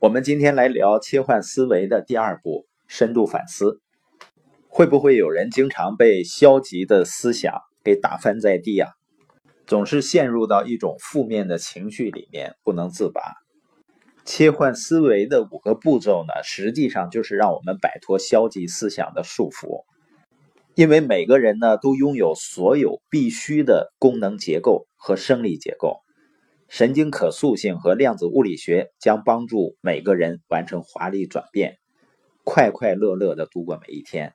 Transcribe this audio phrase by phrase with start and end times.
[0.00, 3.80] 我们今天来聊切换思维的第二步——深度反思。
[4.68, 8.92] 会不会有人经常被消极的思想给打翻在地啊？
[9.66, 13.20] 总是陷入到一种负面的情绪里面不能自拔。
[14.24, 19.82] 切换思维的五个步骤呢，实际上就是让我们摆脱消极思想的束缚。
[20.76, 26.02] 因为每个人呢都拥有所有必须的功能结构和生理结构。
[26.68, 31.78] 神经可塑性和量子物理学将帮助每个人完成华丽转变，
[32.44, 34.34] 快快乐乐的度过每一天。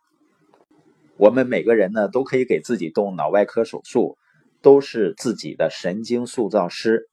[1.15, 4.17] 我们每个人呢都可以给自己动脑外科手术，
[4.63, 7.07] 都是自己的神经塑造师，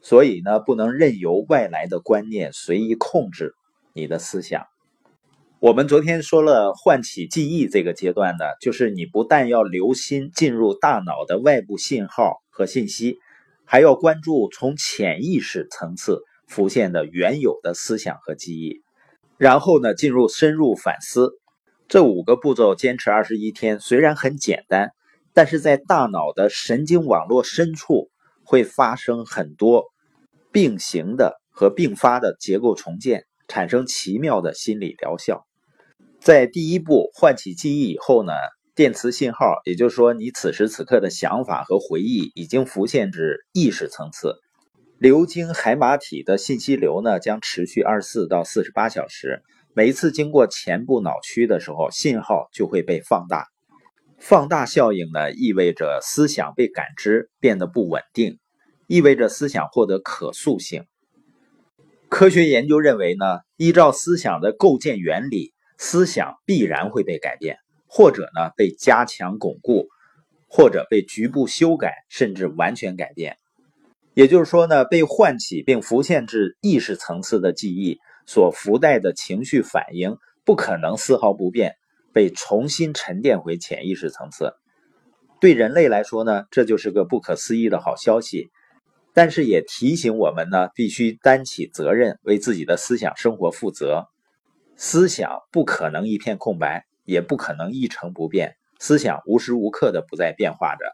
[0.00, 3.54] 所以呢不能任由外来的观念随意控制
[3.92, 4.64] 你的思想。
[5.58, 13.18] 我们昨天说了唤起记忆这个阶段呢，就是你不但要留心进入大脑的外部信号和信息。
[13.72, 18.82] 还要关注从潜意识层次浮现的原有的思想和记忆，
[19.38, 21.30] 然后呢，进入深入反思。
[21.88, 24.90] 这五个步骤坚持二十一天，虽然很简单，
[25.32, 28.10] 但是在大脑的神经网络深处
[28.44, 29.86] 会发生很多
[30.52, 35.46] 并行的和并发的结构重建，产生奇妙的心理疗效。
[36.20, 38.34] 在第一步唤起记忆以后呢？
[38.74, 44.36] 电磁信号，也就是说，你此时此刻的想法和回忆已经浮现至意识层次。
[44.98, 49.42] 流经海马体的信息流呢，将持续二十四到四十八小时。
[49.74, 53.46] 每一次经过前部脑区的时候，信号就会被放大。
[54.18, 58.38] 放大效应呢，意味着思想被感知变得不稳定，
[58.86, 60.84] 意味着思想获得可塑性。
[62.08, 67.58] 科学研究认为呢，依照思想的构建原理，思想必然会被改变。
[67.94, 69.88] 或者呢被加强巩固，
[70.48, 73.36] 或者被局部修改，甚至完全改变。
[74.14, 81.74] 也就是说呢，被唤起并浮现至意识层次的记忆所附带的情绪反应，不可能丝毫不变，
[82.14, 84.54] 被重新沉淀回潜意识层次。
[85.38, 88.50] 对人类来说呢，这就是个不可思议的好消息。
[89.12, 94.06] 但是也提醒我们呢，必须担起责任，为自己的思想生活负责。
[94.76, 96.86] 思想不可能一片空白。
[97.04, 100.84] 也不可能一成不变，思想无时无刻的不在变化着。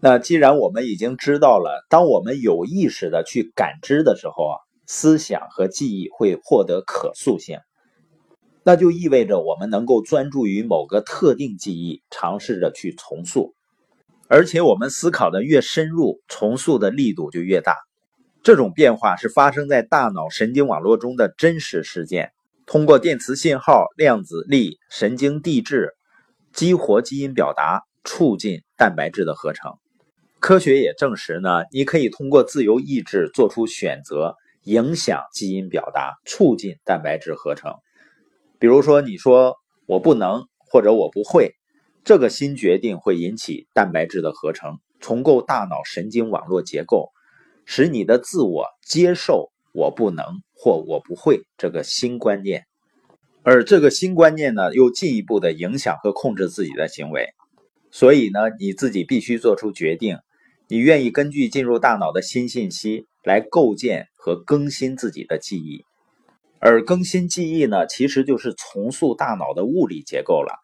[0.00, 4.54] 那既然我们已经知道了，当我们有意识的去感知的时候啊，
[4.86, 7.58] 思想和记忆会获得可塑性，
[8.62, 13.54] 那就意味着我们能够专注于某个特定记忆，尝试着去重塑。
[14.28, 17.76] 而且我们思考的越深入，重塑的力度就越大。
[18.44, 22.30] 这种变化是发生在大脑神经网络中的真实事件。
[22.70, 25.94] 通过电磁信号、量子力、神经递质，
[26.52, 29.72] 激活基因表达，促进蛋白质的合成。
[30.38, 37.72] 科学也证实呢，你可以通过自由意志做出选择，影响基因表达，促进蛋白质合成。
[38.58, 39.56] 比如说，你说
[39.86, 41.54] 我不能，或者我不会，
[42.04, 47.08] 这个新决定会引起蛋白质的合成，重构大脑神经网络结构，
[47.64, 50.24] 使你的自我接受我不能。
[50.60, 52.64] 或我不会这个新观念，
[53.44, 57.28] 而这个新观念呢，又进一步的影响和控制自己的行为。
[57.92, 60.18] 所以呢，你自己必须做出决定，
[60.66, 65.84] 你愿意根据进入大脑的新信息来构建和更新自己的记忆。
[66.58, 70.58] 而更新记忆呢，其实就是重塑大脑的物理结构了。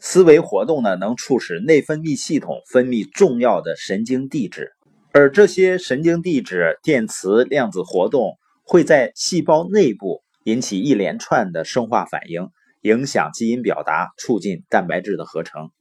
[0.00, 4.72] 思维活动呢，能促使内分泌系统分泌重要的神经递质，
[5.12, 8.39] 而这些神经递质电磁量子活动。
[8.70, 12.50] 会在细胞内部引起一连串的生化反应，
[12.82, 15.72] 影响基因表达，促进蛋白质的合成。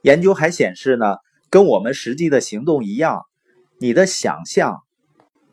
[0.00, 1.16] 研究还显示呢，
[1.50, 3.26] 跟我们实际的行动一样，
[3.78, 4.78] 你的想象、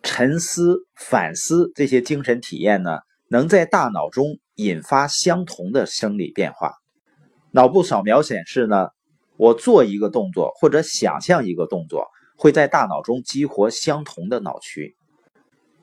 [0.04, 6.76] 沉思、反思这些精神体验呢，能在大脑中引发相同的生理变化。
[7.52, 8.88] 脑部扫描显示呢，
[9.36, 12.08] 我做一个动作或者想象一个动作，
[12.38, 14.96] 会在大脑中激活相同的脑区。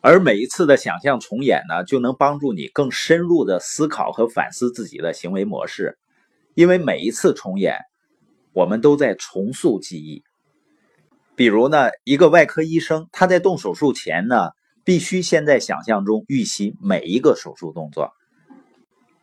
[0.04, 5.96] 而每一次的想象重演呢，就能帮助你更深入的思考和反思自己的行为模式，
[6.54, 7.76] 因为每一次重演，
[8.52, 10.24] 我们都在重塑记忆。
[11.36, 14.50] 比如呢，一个外科医生他在动手术前呢，
[14.84, 18.08] 必须先在想象中预习每一个手术动作；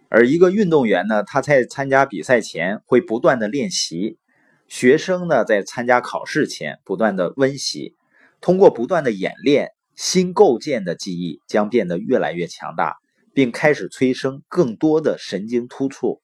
[0.08, 4.18] 而一个运动员呢，他在参加比赛前会不断的练习；
[4.70, 7.98] 学生呢，在参加考试前不断的温习，
[8.40, 9.72] 通过不断的演练。
[10.00, 12.96] 新构建的记忆将变得越来越强大，
[13.34, 16.22] 并开始催生更多的神经突触，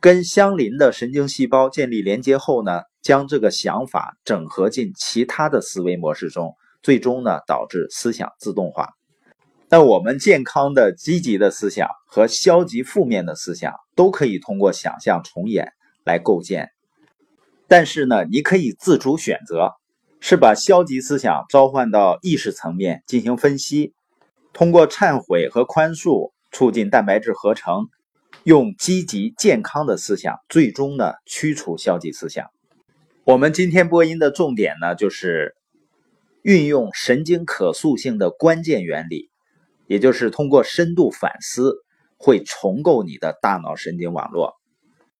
[0.00, 8.90] 跟相邻的神经细胞建立连接后呢，将这个想法整合进其他的思维模式中，最终呢导致思想自动化。
[9.70, 15.72] 但我们健康的积极的思想和消极负面的思想都可以通过想象重演
[16.04, 16.68] 来构建。
[17.66, 19.72] 但是呢，你可以自主选择，
[20.20, 23.94] 是把消极思想召唤到意识层面进行分析，
[24.52, 27.88] 通过忏悔和宽恕促进蛋白质合成，
[28.44, 32.50] 用积极健康的思想最终呢驱除消极思想。
[33.24, 35.56] 我们今天播音的重点呢，就是
[36.42, 39.30] 运用神经可塑性的关键原理，
[39.86, 41.76] 也就是通过深度反思
[42.18, 44.59] 会重构你的大脑神经网络。